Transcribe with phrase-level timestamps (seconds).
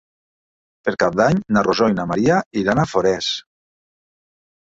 [0.87, 3.29] Per Cap d'Any na Rosó i na Maria iran a Forès.